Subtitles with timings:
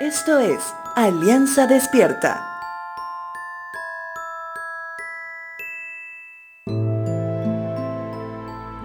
[0.00, 0.60] Esto es
[0.94, 2.40] Alianza Despierta.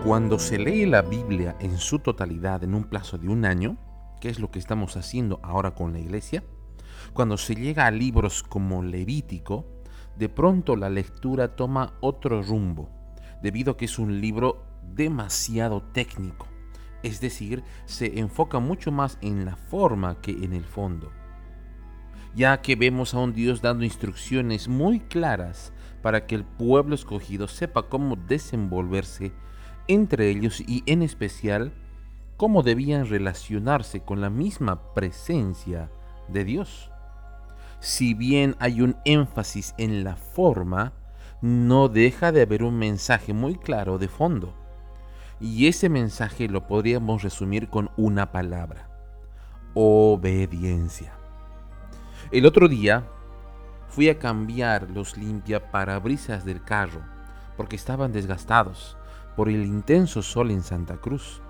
[0.04, 3.77] Cuando se lee la Biblia en su totalidad en un plazo de un año,
[4.21, 6.43] que es lo que estamos haciendo ahora con la iglesia,
[7.14, 9.68] cuando se llega a libros como Levítico,
[10.18, 12.89] de pronto la lectura toma otro rumbo,
[13.43, 16.48] debido a que es un libro demasiado técnico
[17.04, 21.11] es decir, se enfoca mucho más en la forma que en el fondo,
[22.33, 27.47] ya que vemos a un Dios dando instrucciones muy claras para que el pueblo escogido
[27.47, 29.31] sepa cómo desenvolverse
[29.87, 31.73] entre ellos y en especial
[32.38, 35.92] cómo debían relacionarse con la misma presencia
[36.28, 36.89] de Dios.
[37.80, 40.94] Si bien hay un énfasis en la forma,
[41.42, 44.56] no deja de haber un mensaje muy claro de fondo.
[45.44, 48.88] Y ese mensaje lo podríamos resumir con una palabra.
[49.73, 51.11] Obediencia.
[52.31, 53.04] El otro día
[53.90, 57.02] fui a cambiar los limpiaparabrisas del carro
[57.58, 58.95] porque estaban desgastados
[59.36, 61.42] por el intenso sol en Santa Cruz.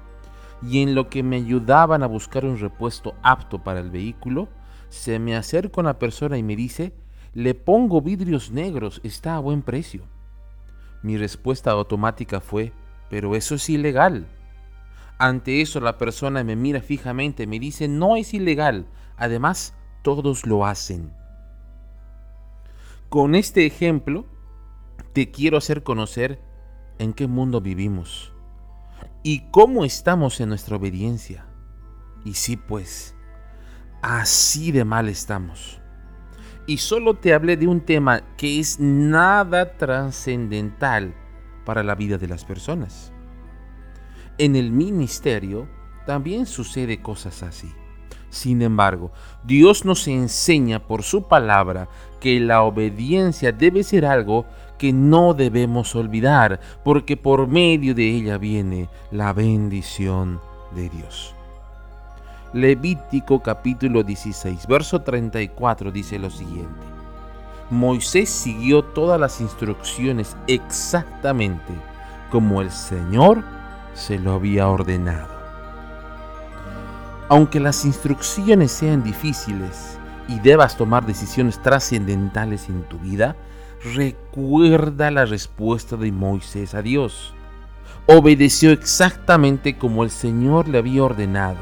[0.64, 4.50] Y en lo que me ayudaban a buscar un repuesto apto para el vehículo,
[4.90, 6.96] se me acerca una persona y me dice,
[7.36, 10.02] le pongo vidrios negros, está a buen precio.
[11.04, 12.74] Mi respuesta automática fue,
[13.14, 14.26] pero eso es ilegal.
[15.20, 20.66] Ante eso la persona me mira fijamente, me dice, no es ilegal, además todos lo
[20.66, 21.14] hacen.
[23.10, 24.26] Con este ejemplo,
[25.14, 26.42] te quiero hacer conocer
[26.98, 28.34] en qué mundo vivimos
[29.22, 31.46] y cómo estamos en nuestra obediencia.
[32.26, 33.14] Y sí, pues,
[34.02, 35.80] así de mal estamos.
[36.66, 41.14] Y solo te hablé de un tema que es nada trascendental
[41.66, 43.12] para la vida de las personas.
[44.38, 45.68] En el ministerio
[46.06, 47.72] también sucede cosas así.
[48.30, 49.12] Sin embargo,
[49.44, 51.88] Dios nos enseña por su palabra
[52.20, 54.46] que la obediencia debe ser algo
[54.80, 60.42] que no debemos olvidar, porque por medio de ella viene la bendición
[60.76, 61.36] de Dios.
[62.54, 66.93] Levítico capítulo 16, verso 34 dice lo siguiente.
[67.74, 71.74] Moisés siguió todas las instrucciones exactamente
[72.30, 73.44] como el Señor
[73.94, 75.34] se lo había ordenado.
[77.30, 79.98] Aunque las instrucciones sean difíciles
[80.28, 83.36] y debas tomar decisiones trascendentales en tu vida,
[83.96, 87.34] recuerda la respuesta de Moisés a Dios.
[88.06, 91.60] Obedeció exactamente como el Señor le había ordenado.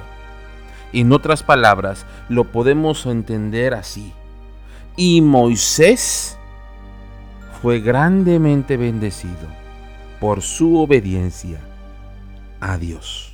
[0.94, 4.14] En otras palabras, lo podemos entender así.
[4.96, 6.38] Y Moisés
[7.62, 9.48] fue grandemente bendecido
[10.20, 11.60] por su obediencia
[12.60, 13.31] a Dios.